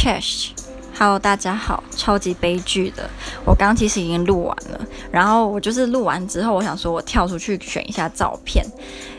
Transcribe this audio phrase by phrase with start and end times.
[0.00, 3.10] Chesh，Hello，大家好，超级悲剧的，
[3.44, 4.80] 我刚其实已经录完了，
[5.12, 8.64] 然后我就是录完之后，我想说我跳出去选一下照片，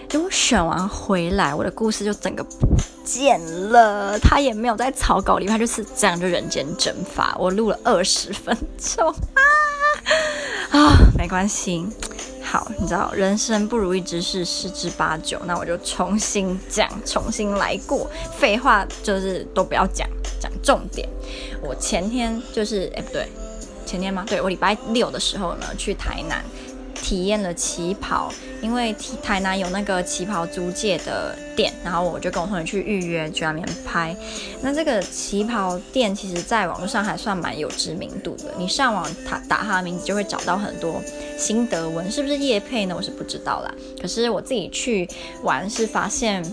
[0.09, 2.67] 结果选完回来，我的故事就整个不
[3.05, 3.39] 见
[3.69, 9.07] 了，他也没有在草稿里，他就是这样就人间蒸发，我录了二十分钟。
[9.07, 9.41] 啊
[10.73, 11.85] 啊，没关系。
[12.41, 18.09] 好，你知道人生不如意之事十之八九，那我就重新讲，重新来过。
[18.35, 20.09] 废话就是都不要讲，
[20.41, 21.07] 讲重点。
[21.61, 23.27] 我前天就是，哎，不对，
[23.85, 24.25] 前天吗？
[24.27, 26.43] 对，我礼拜六的时候呢，去台南。
[27.03, 34.15] 体验了旗袍，因为台南有那个旗袍租借的店，然后我就跟我同学去预约去那边拍。
[34.61, 41.01] 那这个旗袍店其实在网络上还算蛮有知名度的，你上网打打他的名字就会找到很多
[41.39, 42.93] 新德文，是不是业配呢？
[42.95, 43.73] 我是不知道啦。
[43.99, 45.09] 可是我自己去
[45.41, 46.43] 玩是发现。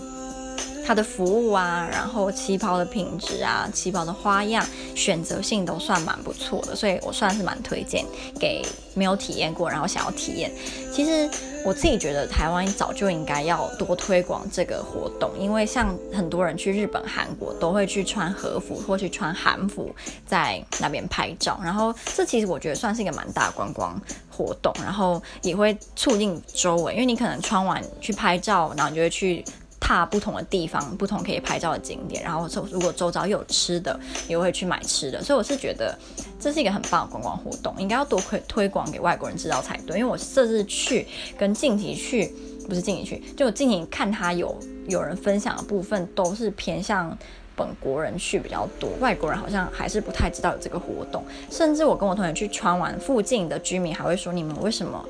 [0.89, 8.03] 它的服务啊，然后旗袍的品质啊，旗袍的花样选择性都算蛮不错的，所以我算是蛮推荐
[8.39, 10.51] 给没有体验过，然后想要体验。
[10.91, 11.29] 其实
[11.63, 19.93] 我自己觉得台湾早就应该要多推广这个活动，因为像很多人去日本、韩国都会去穿和服或去穿韩服
[20.25, 23.95] 在那边拍照，然后这其实我觉得算是一个蛮大的观光
[24.35, 29.45] 活动，然后也会促进周围，因为你可能穿完去拍照，然后你就会去。
[29.89, 35.97] 踏不同的地方，不同可以拍照的景点，然后周如果周遭有吃的，也会去买吃的，所以我是觉得
[36.39, 39.97] 这是一个很棒的观光活动，应该要多推推广给外国人知道才对。
[39.97, 41.07] 因为我这次去
[41.39, 42.31] 跟静体去，
[42.67, 44.55] 不是静体去，就静体看他有
[44.87, 47.17] 有人分享的部分，都是偏向
[47.55, 51.23] 本国人去比较多，外国人好像还是不太知道有这个活动。
[51.49, 55.03] 甚至我跟我同学去穿完，附近的居民还会说：“你们为什么？”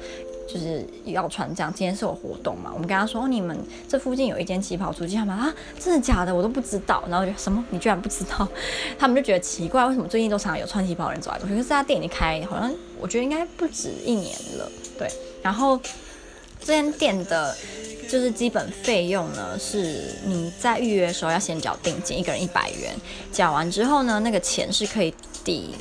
[0.52, 2.72] 就是要穿这样，今天是有活动嘛？
[2.73, 3.55] 我们跟他说，哦，你们
[3.88, 6.33] 这附近有一间旗袍租借，他们啊，真的假的？
[6.33, 7.03] 我都不知道。
[7.08, 7.64] 然后就什么？
[7.69, 8.47] 你居然不知道？
[8.97, 11.53] 他们就觉得奇怪，为什么最近都常常有穿旗袍的人走来走去？
[11.53, 14.72] 可是这家店已经开，好像我觉得应该不止一年了。
[14.97, 15.08] 对，
[15.44, 15.80] 然后
[16.59, 17.55] 这间店的，
[18.09, 22.95] 就是基本费用呢，是你在预约的时候要先缴定金，一个人一百元，
[23.32, 25.76] 缴完之后呢，那个钱是可以抵。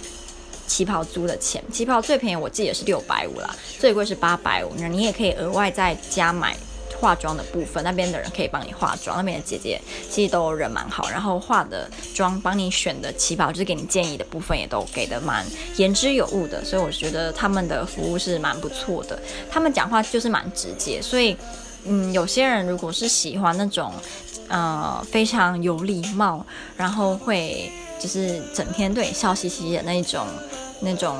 [0.68, 4.70] 旗袍租的钱，旗袍最便宜我记得是六百五啦，最贵是八百五。
[4.78, 6.56] 那你也可以额外再加买
[7.00, 9.80] 化妆的部分，那边的人可以帮你化妆，那边的姐姐
[10.10, 15.46] 其实都人蛮好，然后化的妆帮你选的旗袍，就是给你建议的部分也都给的蛮
[15.76, 19.18] 言之有物的，所以我觉得他们的服务是蛮不错的。
[19.50, 21.36] 他们讲话就是蛮直接，所以
[21.84, 23.92] 嗯，有些人如果是喜欢那种
[24.48, 26.44] 呃非常有礼貌，
[26.76, 27.70] 然后会。
[27.98, 30.26] 就是整天对你笑嘻嘻的那种、
[30.80, 31.16] 那种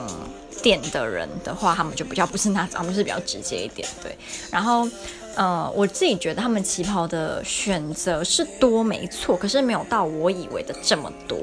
[0.63, 4.17] 店的人的话，他们就比较不是那种，他们是比较直接一点，对。
[4.51, 4.89] 然后，
[5.35, 11.39] 呃，我自己觉得他们旗袍的选择是多没错，可是没有到我以为的这么多。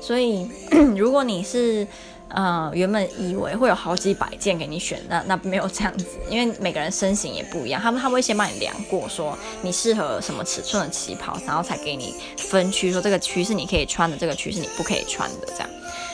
[0.00, 0.48] 所以，
[0.96, 1.86] 如果你是。
[2.30, 15.68] 呃，原本以为会有好几百件给你选，那那没有这样子， 因为每个人身形也不一样，他们他们会先帮你量过，说你适合什么尺寸的旗袍，然后才给你分区，说这个区是你可以穿的，这个区是你不可以穿的，这样。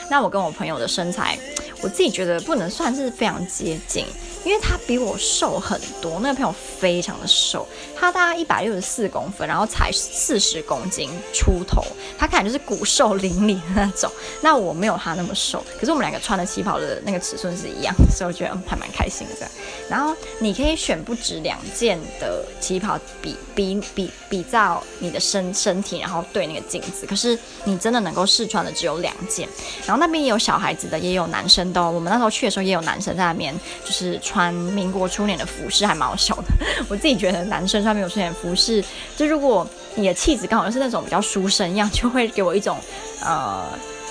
[0.09, 1.37] 那我跟我朋友的身材，
[1.81, 4.05] 我自己觉得不能算是非常接近。
[4.45, 11.83] 因为他比我瘦很多，那个朋友非常的瘦，他大概一百六十四公分，然后才四十公斤出头，
[12.17, 14.09] 他看起来就是骨瘦嶙峋的那种。
[14.41, 19.45] 那我没有他那么瘦，可是我们两个穿的旗袍的那个尺寸是一样，所以我觉得还蛮开心的。
[19.89, 27.05] 然后你可以选不止两件的旗袍比比比比照你的身身体，然后对那个镜子。
[27.05, 29.45] 可是你真的能够试穿的只有两件。
[29.85, 31.91] 然后那边也有小孩子的，也有男生的哦。
[31.91, 34.53] 我们那时候去的时候也有男生在那边，就是穿。
[34.77, 36.43] 民国初年的服饰还蛮好笑的，
[36.87, 38.83] 我自己觉得男生穿民国初年服饰，
[39.15, 42.77] 就如果你的气质刚好是那种比较书生一样，就会给我一种
[43.23, 43.65] 呃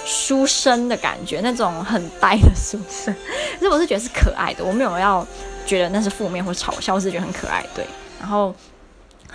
[0.05, 3.15] 书生的感觉，那种很呆的书生。
[3.61, 5.25] 可是我是觉得是可爱的，我没有要
[5.65, 7.65] 觉得那是负面或嘲笑，是觉得很可爱。
[7.75, 7.87] 对，
[8.19, 8.53] 然后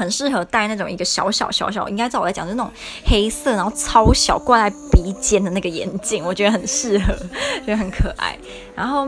[0.02, 2.72] 很适合戴那种一个小小小小，应该照我来讲是那种
[3.06, 7.14] 黑色，然后超小挂在鼻尖的那个眼镜，我觉得很适合，
[7.66, 8.38] 觉得很可爱。
[8.76, 9.08] 然后。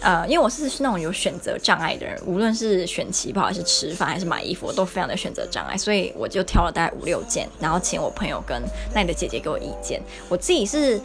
[0.00, 8.62] 呃，因为我是那种有选择障碍的人，无论是选旗袍还是吃饭还是买衣服，我都非常的选择障碍，所以我就挑了大概五六件，然后请我朋友跟
[8.94, 10.02] 那里的姐姐给我意见。
[10.28, 11.00] 我自己是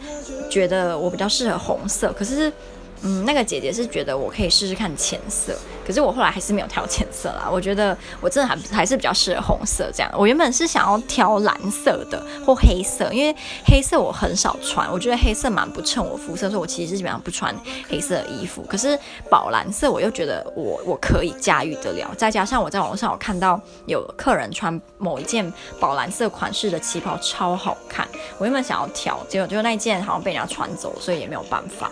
[0.50, 2.52] 觉得我比较适合红色，可是
[3.02, 5.56] 嗯，那个姐姐是觉得我可以试试看浅色，
[5.86, 7.48] 可是我后来还是没有挑浅色啦。
[7.50, 10.12] 我觉得我真的还还是比较适合红色这样。
[10.14, 17.54] 我原本是想要挑蓝色的或黑色，因为黑色我很少穿，我觉得黑色蛮不衬我肤色，所以我其实基本上不穿
[17.88, 18.62] 黑色的衣服。
[18.68, 18.98] 可是
[19.30, 25.50] 宝蓝色我又觉得我我可以驾驭得了，再加上我在网上有看到有客人穿某一件
[25.80, 28.06] 宝蓝色款式的旗袍超好看，
[28.38, 31.90] 我原本想要挑，结果就那一件好像被人家穿走，所以也没有办法。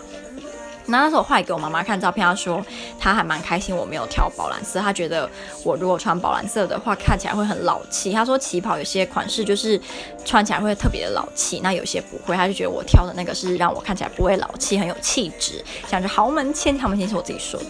[0.89, 2.65] 那那时候我后来给我妈妈看照片，她说
[2.99, 5.29] 她还蛮开心我没有挑宝蓝色，她觉得
[5.63, 8.13] 我如果穿宝蓝色的话看起来会很老气。
[8.13, 9.81] 她说旗袍有些款式就是
[10.25, 17.67] 穿起来会特别的老气，那有些不会，她就觉得我挑的那个是让我看起来不会老气，很有气质，像是豪门千豪门千是我自己说的。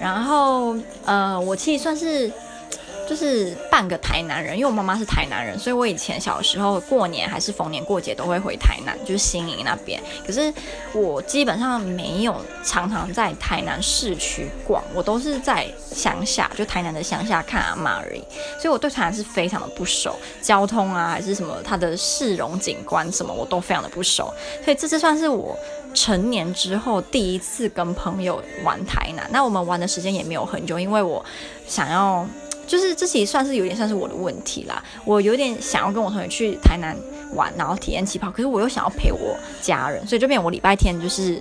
[0.00, 2.32] 然后呃，我其实算是。
[3.08, 10.02] 就是半个台南人，因为我妈妈是台南人，所以我以前小时候过年还是逢年过节都会回台南，就是新营那边。
[10.26, 10.52] 可是
[10.92, 18.20] 我基本上没有常常在台南市区逛，我都是在乡下，就台南的乡下看阿嬷而已。
[18.60, 24.32] 所以我对台南是非常的不熟，交通啊还是什么它的市容景观什么我都非常的不熟。
[24.64, 25.56] 所以这次算是我
[25.94, 29.28] 成年之后第一次跟朋友玩台南。
[29.30, 31.24] 那我们玩的时间也没有很久，因为我
[31.68, 32.26] 想要。
[32.66, 36.96] 就是这其实算是有点像是我的问题啦，我有点想要跟我同学去台南
[37.34, 41.40] 玩，然后体验旗袍，可是我又想要陪我家人，所以就变我礼拜天就是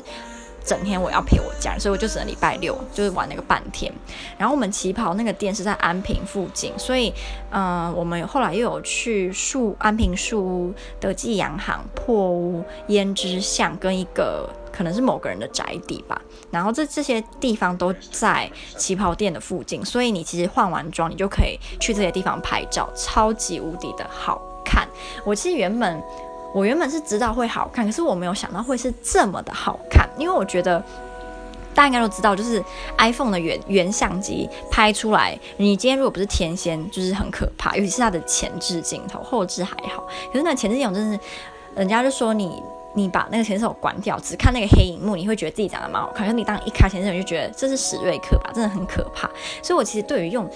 [0.63, 3.91] 整天我要陪我家人，所以我就只能礼拜六就是玩那个半天。
[4.37, 7.13] 然后我们旗袍那个店是在安平附近，所以
[7.51, 14.49] 嗯、我们后来又有去树安平树屋、德记洋行、破屋、胭脂巷跟一个。
[14.75, 24.85] 可能是某个人的宅邸吧，然后这这些地方都在旗袍店的附近，所以你其实换完妆，你就可以去这些地方拍照，超级无敌的好看。
[25.23, 26.03] 我其实原本
[26.53, 30.83] 我原本是知道会好看，可是我没有想到会是这么的好看，因为我觉得
[31.73, 32.61] 大家应该都知道，就是
[32.97, 41.19] iPhone 的原原相机拍出来，你今天如果不是天仙，就是很可怕，尤其是它的前置镜头，后置还好，可是那前置镜头真是，
[41.75, 42.61] 人家就说你。
[42.95, 46.25] 你把那个前置手关掉，只看那个黑荧幕，你会觉得自己长得蛮好看。
[46.25, 49.29] 可是你当一开前摄，你就觉得这是史瑞克吧，真的很可怕。
[49.61, 50.49] 所以我其实对于用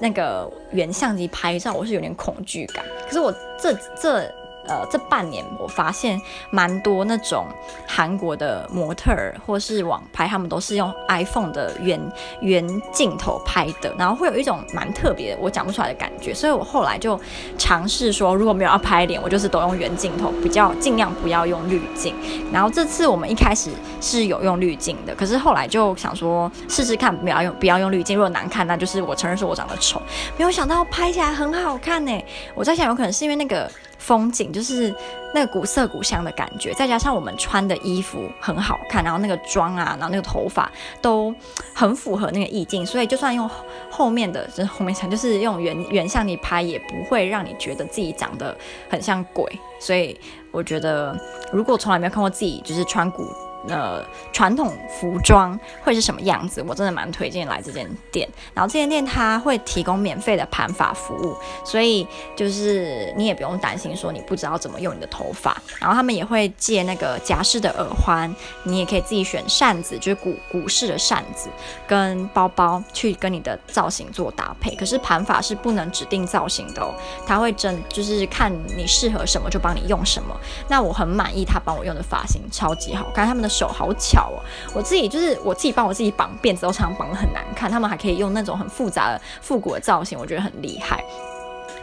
[0.00, 2.84] 那个原相机拍照，我是有点恐惧感。
[3.06, 4.28] 可是我这这。
[4.72, 7.44] 呃，这半年我发现蛮多那种
[7.86, 12.00] 韩国的模特儿或是网拍，他们都是用 iPhone 的原
[12.40, 16.32] 原镜头拍的，然后会有一种蛮特别，我讲不出来的感觉。
[16.32, 17.20] 所以我后来就
[17.58, 22.14] 尝试说，如果没有要拍脸，我就是都用原镜头，比较尽量不要用滤镜。
[22.50, 23.70] 然后这次我们一开始
[24.00, 30.00] 是有用滤镜的，可是后来就想说试试看，不要用不要用滤镜，如果难看，那就是我承认说我长得丑。
[30.38, 32.24] 没有想到拍起来很好看呢，
[32.54, 33.70] 我在想有可能是因为那个。
[34.02, 34.92] 风景就是
[35.32, 40.70] 那个古色古香的感觉，再加上我们穿的衣服很好看，然后那个妆啊，然后那个头发
[41.00, 41.32] 都
[41.72, 43.48] 很符合那个意境，所以就算用
[43.88, 48.56] 后面的，就是后面就是用原原相机拍，也不会让你觉得自己长得
[48.90, 49.46] 很像鬼。
[49.78, 50.18] 所以
[50.50, 51.16] 我觉得，
[51.52, 53.24] 如果从来没有看过自己就是穿古。
[53.68, 56.60] 呃，传统服装会是什么样子？
[56.66, 58.28] 我真的蛮推荐来这间店。
[58.52, 62.04] 然后这间店它会提供免费的盘发服务，所以
[62.34, 65.56] 就是你也不用担心说你不知道怎么用你的头发。
[65.78, 71.48] 然后他们也会借那个夹式的耳环，你也可以自己选扇子，就是古古式的扇子
[71.86, 74.74] 跟包包去跟你的造型做搭配。
[74.74, 76.92] 可是盘发是不能指定造型的哦，
[77.24, 80.36] 他会真就是看你适合什么就帮你用什么。
[80.68, 83.51] 那我很满意他帮我用的发型，超级好看，他们的。
[83.52, 84.40] 手好巧哦！
[84.72, 87.70] 我自己就是我自己帮我自己绑辫子，都常常绑得很难看。
[87.70, 91.04] 他们还可以用那种很复杂的复古的造型，我觉得很厉害。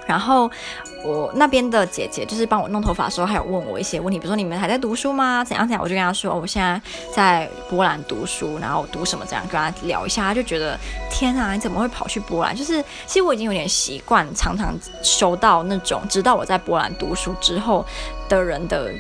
[0.08, 0.50] 然后
[1.06, 5.44] 我那边的姐姐就是帮我弄头发的时候，还有问我一些问题，比如说你们还在读书吗？
[5.44, 5.80] 怎样怎样？
[5.84, 6.82] 我就跟她说，我现在
[7.14, 9.24] 在波兰读书，然后读什么？
[9.30, 10.76] 这样跟她聊一下，她就觉得
[11.12, 12.56] 天啊，你怎么会跑去波兰？
[12.56, 17.86] 就是其实我已经有点习惯，常常收到那种知道我在波兰读书之后
[18.28, 18.92] 的人的。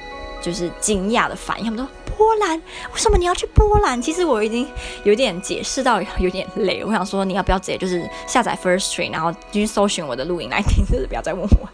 [0.41, 4.01] 就是惊讶的反应，他们说波兰，为什么你要去波兰？
[4.01, 4.67] 其实我已经
[5.03, 11.69] 有点解释到有点累，我想说你要不要直接就是下载 First Stream，然后去搜寻我的录音来听，就是不要再问我。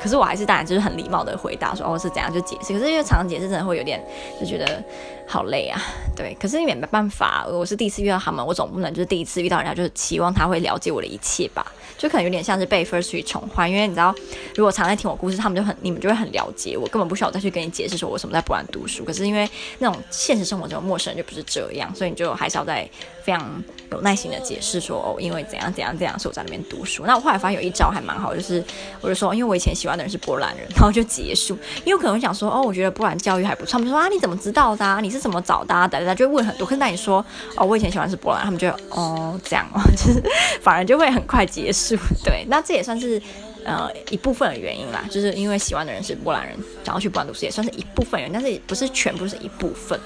[0.00, 4.02] 可是我还是当然就是很礼貌的回答说哦，是怎样就解释，可是因为常常解释真的会有点
[4.40, 4.82] 就觉得
[5.26, 5.80] 好累啊，
[6.16, 6.36] 对。
[6.40, 14.14] 可是你也没办法，我是第一次遇到他们，我总不能就是第一次遇到人家就是期望他会了解我的一切吧，就可能有点像是被 Firstory 宠坏，因为你知道，
[14.54, 19.04] 如果常在听我故事，他们就很你们就会很了解我，根本不需要再去跟你解释说我什么在波兰读书。
[19.04, 22.88] 可是因为那种现实生活中陌生人就不是这样，所以你就还是要在
[23.22, 27.04] 非常有耐心的解释说哦，因为怎样怎样怎样，所以我在那边读书。
[27.06, 28.62] 那我后来发现有一招还蛮好，就是
[29.00, 29.98] 我就说，因为我以前喜喜欢。
[29.98, 31.58] 的人是波兰人，然后就结束。
[31.84, 33.72] 因为可能想说，哦，我觉得波兰教育还不错。
[33.72, 35.00] 他们说啊，你怎么知道的啊？
[35.00, 35.88] 你是怎么找的啊？
[35.88, 36.64] 等等，就会问很多。
[36.66, 37.24] 可是那你说，
[37.56, 40.22] 哦，我以前喜欢是波兰，他们就哦这样哦， 就是
[40.60, 41.96] 反而就会很快结束。
[42.24, 43.20] 对，那这也算是
[43.64, 49.98] 呃一部分的原因啦，就是因为喜欢的人是波兰人，然后去波兰读书也算是一部分人，但是也不是全部，是一部分。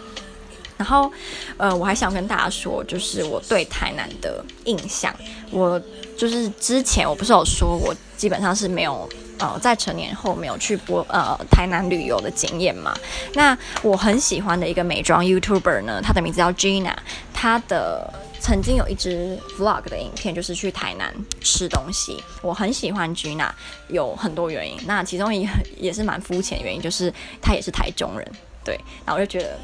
[0.79, 1.13] 然后，
[1.59, 5.15] 呃，我还想跟大家说，就是我对台南的印象，
[5.51, 5.81] 我
[6.17, 9.09] 就是之前我不是有说，我基本上是没有
[9.43, 12.95] 呃在成年后没有去过呃台南旅游的经验嘛。
[13.35, 16.95] 那我很喜欢的一个美妆 YouTuber 呢，他的名字叫 Gina，
[17.35, 18.09] 他的
[18.39, 22.23] 曾经有一支 Vlog 的影片，就是去台南吃东西。
[22.41, 23.51] 我很喜欢 Gina，
[23.89, 28.33] 有很多原因，那其中一个也是蛮肤浅的原因，就是他也是台中人，
[28.65, 29.59] 对，然后我就觉得。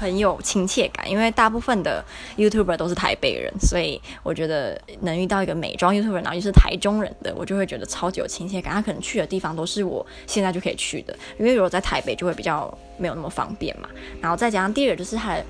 [0.00, 2.02] 很有亲切感，因为大部分的
[2.38, 8.72] YouTuber 都是台北人，所以我觉得能遇到一个美妆 YouTuber，然后又是台中人的，我就会觉得超级有亲切感。
[8.72, 13.90] 他可能去的地方都是我现在就可以去的，因为如果在台北就会比较没有那么方便嘛。
[14.22, 15.44] 然后再加上第二个就是他的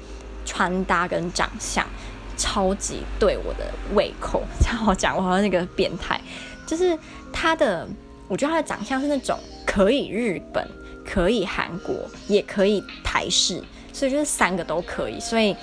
[0.45, 1.87] 穿搭跟长相
[2.37, 6.21] 超级对我的胃口，这样我讲我好像那个变态，
[6.67, 6.99] 就是
[7.33, 7.87] 他的，
[8.27, 10.67] 我觉得他的长相是那种可以日本，
[11.05, 11.95] 可以韩国，
[12.27, 13.63] 也可以台式。
[13.93, 15.57] 所以就是三个都可以，所以，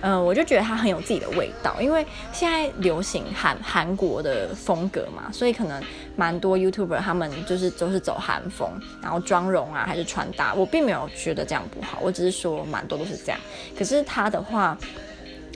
[0.00, 1.80] 嗯、我就觉得它很有自己的味道。
[1.80, 5.82] 因为现在流行韩韩国的风格嘛，所以可能
[6.16, 8.70] 蛮多 YouTuber 他们就是都是走韩风，
[9.02, 13.40] 然后妆容啊还是穿搭，我并没有觉得这样不好，我只是说蛮多都是这样。
[13.76, 14.76] 可是他的话，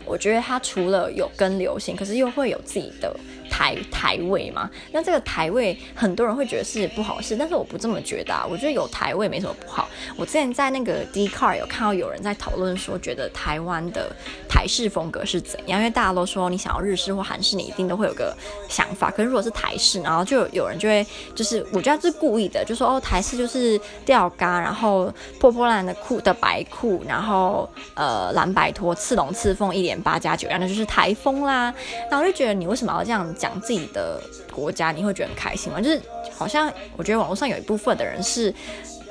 [0.04, 3.14] 我觉得他除了有跟流行，可是又会有自己的。
[3.50, 8.46] 台台味嘛，那这个台味很多人会觉得是不好事，但是我不这么觉得啊。
[8.48, 9.88] 我觉得有台味没什么不好。
[10.16, 14.10] 我之前在那个 d c a r 有看到有人在讨论说，觉得台湾的
[14.48, 15.78] 台式风格是怎样？
[15.78, 18.36] 因为大家都说你想要日式或韩式，你一定都会有个
[18.68, 19.10] 想法。
[19.10, 31.72] 可是如果是台式，然后就有人就会就是，我觉得这是故意的，就说哦，台式就是吊嘎，然后破破烂的裤的白裤，然后呃蓝白拖，刺龙刺凤一点八加九，然后就是台风啦。
[32.10, 33.58] 那我就觉得你为什么要这样讲？
[33.60, 34.20] 自己的
[34.52, 35.80] 国家，你会觉得很开心吗？
[35.80, 36.00] 就是
[36.36, 38.54] 好像我觉得网络上有一部分的人是，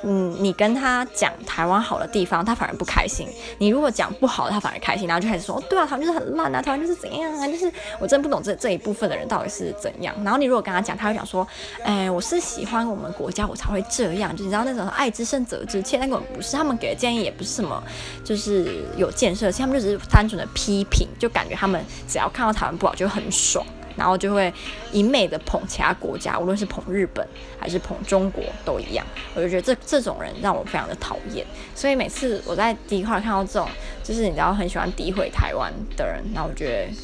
[0.02, 3.26] 嗯，你跟他讲台湾好的地方，他反而不开心；
[3.58, 10.14] 你如果讲不好，他反而开心，然后就开始说，哦，对啊，台湾就是很烂啊，台湾就是怎样啊，就是我真不懂这这一部分的人到底是怎样。
[10.24, 11.46] 然后你如果跟他讲，他会讲说，
[11.82, 14.34] 哎，我是喜欢我们国家，我才会这样。
[14.36, 17.82] 就你知道那种爱之深责之切，那个不是他们给的建议，也不是什么，
[18.24, 23.64] 就是有建设性，他们就只是单纯的批评，就感觉他们只要看到台湾不好就很爽。
[23.98, 24.50] 然后就会
[24.92, 27.26] 一昧的捧其他国家，无论是捧日本
[27.58, 29.04] 还是捧中国都一样。
[29.34, 31.44] 我就觉得这这种人让我非常的讨厌。
[31.74, 33.68] 所以每次我在第一块看到这种，
[34.04, 36.94] 就是你知道很喜欢诋毁台湾的人，那我觉得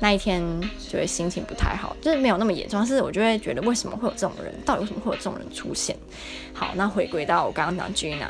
[0.00, 0.42] 那一天
[0.88, 1.96] 就会心情不太好。
[2.02, 4.54] 就是没有那么严重，但是我就会觉得为什么会有这种人？
[4.66, 5.96] 到底为什么会有这种人出现？
[6.52, 8.28] 好，那回归到我刚刚讲 Gina。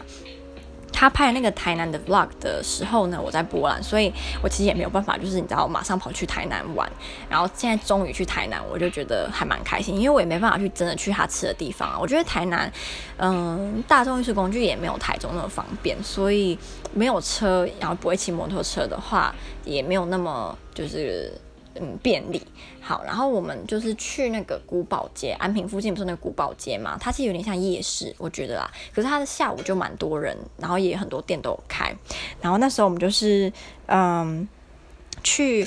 [0.96, 6.90] 他拍那个台南的 vlog 的时候呢，我在波兰，所以我其实也没有办法，就是你知道，马上跑去台南玩。
[7.28, 11.98] 然后现在终于去台南，我就觉得还蛮开心，因为我也没办法去真的去他吃的地方啊。
[12.00, 12.72] 我觉得台南，
[13.16, 16.56] 嗯，大众运输工具也没有台中那么方便，所以
[16.92, 19.34] 没有车，然后不会骑摩托车的话，
[19.64, 21.32] 也没有那么就是。
[21.80, 22.40] 嗯，便利
[22.80, 26.96] 好，然后我们就是去那个古堡街，安平附近不是那个古堡街嘛？
[27.00, 28.70] 它其实有点像夜市，我觉得啦。
[28.94, 31.94] 可是它的下午就蛮多人，然后也很多店都有开。
[32.40, 33.52] 然后那时候我们就是
[33.86, 34.48] 嗯
[35.22, 35.66] 去。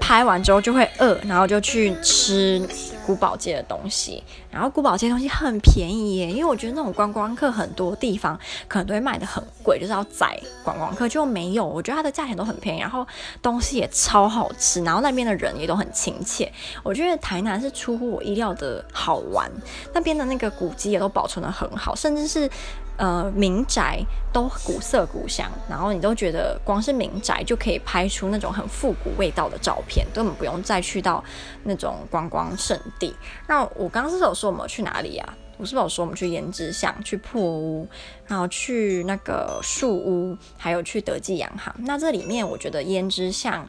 [0.00, 2.66] 拍完之后就会饿，然后就去吃
[3.06, 4.22] 古堡街的东西。
[4.50, 11.66] 然后古堡街的东西很便宜耶，因为我觉得那种观光客很多地方可能都会卖得很贵，就是要宰观光客，就没有。
[11.66, 13.04] 我觉得它的价钱都很便宜，然后
[13.42, 16.52] 东西也超好吃，然后那边的人也都很亲切。
[16.84, 19.50] 我觉得台南是出乎我意料的好玩，
[19.92, 22.48] 那边的那个古迹也都保存得很好，甚至是。
[22.96, 24.00] 呃，民宅
[24.32, 31.22] 都古色古香，然后你都觉得光是民宅就可以拍出那种很复古味道的照片，根本不用再去到
[31.64, 33.14] 那种观光圣地。
[33.48, 35.34] 那我刚刚是有说我们去哪里啊？
[35.56, 37.88] 我是不是有说我们去胭脂巷、去破屋，
[38.26, 41.72] 然后去那个树屋，还有去德记洋行？
[41.78, 43.68] 那这里面我觉得胭脂巷。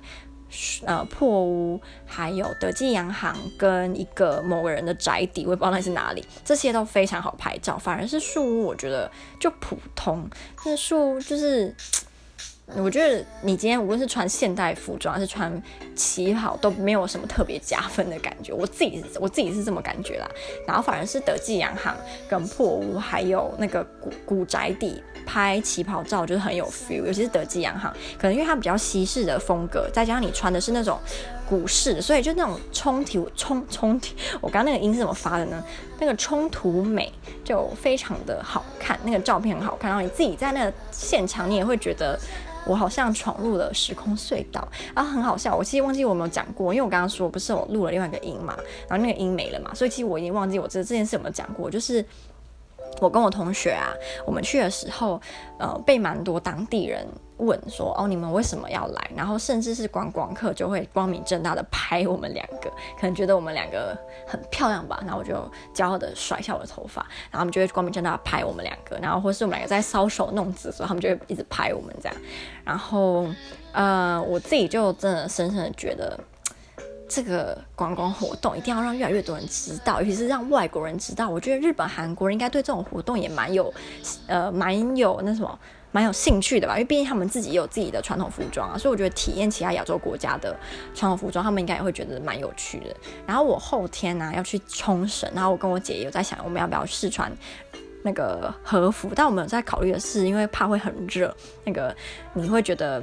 [0.85, 7.77] 呃，破屋，还有德记洋行跟一个某个人的宅邸，我也不知道那是哪里，这些都非常好拍照。
[7.77, 10.29] 反而是树屋，我觉得就普通。
[10.65, 11.75] 那树屋就是，
[12.77, 15.62] 我觉得你今天无论是穿现代服装还是穿
[15.95, 18.51] 旗袍，都没有什么特别加分的感觉。
[18.51, 20.27] 我自己我自己是这么感觉啦。
[20.67, 21.95] 然后反而是德记洋行
[22.27, 25.01] 跟破屋，还有那个古古宅邸。
[25.27, 31.00] 拍旗袍照就是很有 feel，尤其是德记洋行，可能因为它比较西式的风格，再加上你穿的是那种
[31.49, 34.07] 股市，所以就那种冲突冲冲突，
[34.41, 35.63] 我刚刚那个音是怎么发的呢？
[35.99, 37.11] 那个冲突美
[37.43, 42.19] 就非常的好看，那个照片很好看，然后你自己在那个现场，你也会觉得
[42.65, 45.55] 我好像闯入了时空隧道，然后很好笑。
[45.55, 48.57] 我其实忘记我有没有讲过，因为我刚刚说不是我录了另外一个音嘛，
[48.89, 52.03] 然后那个音没了嘛，所以其实我已经忘记我这这件事有没有讲过，就是。
[53.01, 53.91] 我跟我同学啊，
[54.25, 55.19] 我们去的时候，
[55.59, 57.05] 呃，被蛮多当地人
[57.38, 59.12] 问说，哦，你们为什么要来？
[59.15, 65.00] 然后甚至是观光客就会光明正大的拍我们两个，可能觉得我们两个很漂亮吧。
[65.01, 65.34] 然后我就
[65.74, 67.01] 骄傲的甩下我的头发，
[67.32, 68.98] 然后他们就会光明正大的拍我们两个。
[69.01, 72.18] 然后或是我们两个在搔首弄姿所以，他们就会一直拍我们这样。
[72.63, 73.27] 然后，
[73.72, 76.20] 呃，我自己就真的深深的觉得。
[77.08, 81.30] 这个观光活动一定要让越来越多人知道，尤其是让外国人知道。
[81.30, 83.72] 我觉得日本、韩国人应该对这种活动也蛮有，
[84.25, 85.60] 呃，蛮有那什么，
[85.95, 86.73] 蛮有兴趣的吧？
[86.73, 90.53] 因为毕竟他们自己也有自己的传统服装啊，所以我觉得体验其他亚洲国家的
[90.93, 92.93] 传统服装，他们应该也会觉得蛮有趣的。
[93.25, 97.31] 然后我后天呢、啊、要去冲绳，然后我跟我姐也有在想，我们要不要试穿
[98.03, 99.09] 那个和服？
[99.15, 101.33] 但我们有在考虑的是，因为怕会很热，
[101.63, 101.95] 那个
[102.33, 103.01] 你会觉得。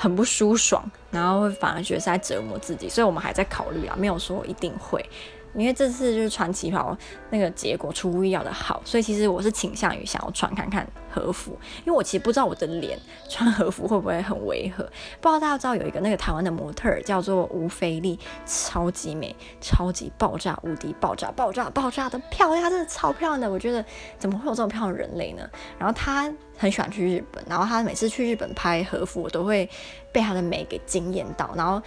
[0.00, 5.04] 很不舒爽，然后会反而觉得是在折磨自己，所以我们还在考虑啊，没有说一定会，
[5.54, 6.96] 因为这次就是穿旗袍
[7.30, 14.84] 那个结果出乎意料的好，所以其实我是倾向于想要穿看看和服，因为我其实不知道我的脸穿和服会不会很违和，
[15.20, 23.84] 不知道大家知道有一个那个台湾的模特儿叫做吴菲丽，超级美，超级爆炸无敌爆炸爆炸爆炸的漂亮，她真的超漂亮的，我觉得
[24.18, 25.48] 怎么会有这么漂亮的人类呢？
[25.78, 26.32] 然后她。
[26.60, 29.70] 很喜欢去日本，然后她每次去日本拍和服，我都会
[30.10, 31.54] 被她的美给惊艳到。
[31.54, 31.80] 然后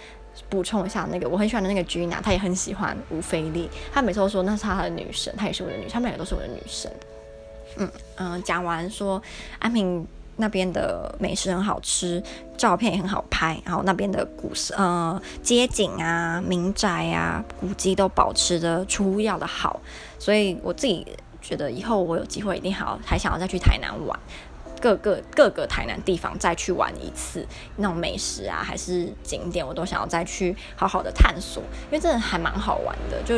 [0.48, 6.90] 补充一下，那个我很喜欢的那个 Gina，她也很喜欢吴菲丽，她每次都说那是她的女神，她也是我的女神，他们两个都是我的女神。
[7.76, 9.22] 嗯嗯，讲完说
[9.58, 12.22] 安平那边的美食很好吃，
[12.56, 19.80] 照片也很好拍，然后那边的古色呃街景啊、民宅啊、古迹都保持的出要的好，
[20.18, 21.06] 所以我自己
[21.40, 24.18] 觉得以后我有机会一定好还想要再去台南玩。
[24.82, 27.46] 各个各个台南地方再去玩一次，
[27.76, 33.36] 那种美食啊，还是景点，我都想要再去好好的探索，因为真的还蛮好玩的，就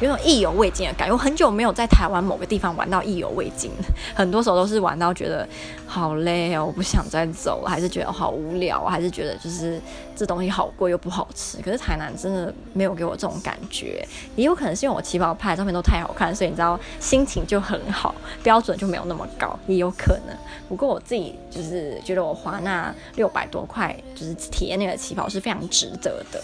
[0.00, 1.14] 有种意犹未尽的感觉。
[1.14, 3.70] 我很久没有在台湾某个地方玩到意犹未尽，
[4.14, 5.48] 很多时候都是玩到觉得
[5.86, 9.80] 好累哦，我不想再走了，还是觉得好无聊，还是觉得就是
[10.22, 11.60] 这东西好贵又不好吃。
[11.60, 20.36] 可是台南真的没有给我这种感觉，也有可能是因为我旗袍拍的照片都太好看，所以你知道心情就很好，标准就没有那么高，也有可能。
[20.68, 26.40] 不过我自己就是觉得我花那六百多块，就是体验那个旗袍是非常值得的。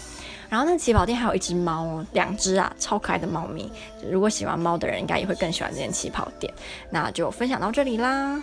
[0.49, 3.71] 然后那旗袍店还有一只猫，两只啊，超可爱的猫咪。
[4.11, 6.51] 如果喜欢猫的人，应该也会更喜欢这间旗袍店。
[6.89, 8.41] 那就分享到这里啦。